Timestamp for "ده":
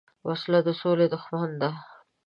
1.61-1.69